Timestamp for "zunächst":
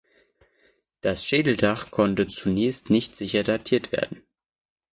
2.25-2.89